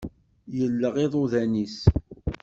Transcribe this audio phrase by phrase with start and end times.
[0.57, 1.77] Yelleɣ iḍuḍan-is.